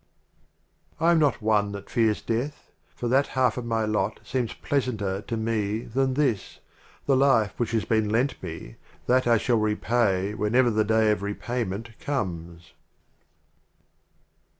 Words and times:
XLIII 0.01 0.97
A. 0.99 1.03
I 1.03 1.11
am 1.11 1.19
not 1.19 1.43
one 1.43 1.73
that 1.73 1.87
fears 1.87 2.23
Death, 2.23 2.71
For 2.95 3.07
that 3.09 3.27
half 3.37 3.55
of 3.55 3.65
my 3.65 3.85
Lot 3.85 4.19
seems 4.25 4.51
pleasanter 4.51 5.21
to 5.21 5.37
me 5.37 5.81
than 5.81 6.15
this. 6.15 6.57
The 7.05 7.15
Life 7.15 7.53
which 7.57 7.69
has 7.69 7.85
been 7.85 8.09
lent 8.09 8.41
me, 8.41 8.77
that 9.05 9.25
shall 9.39 9.59
I 9.59 9.61
repay 9.63 10.33
Whenever 10.33 10.71
the 10.71 10.83
Day 10.83 11.11
of 11.11 11.21
Repayment 11.21 11.91
comes. 11.99 12.73